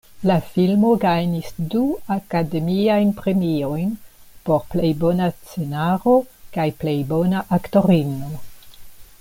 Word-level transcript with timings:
La 0.27 0.35
filmo 0.53 0.91
gajnis 1.01 1.49
du 1.73 1.81
Akademiajn 2.15 3.11
Premiojn, 3.19 3.93
por 4.49 4.65
plej 4.73 4.91
bona 5.05 5.29
scenaro 5.37 6.17
kaj 6.57 6.69
plej 6.85 6.99
bona 7.13 7.45
aktorino. 7.61 8.33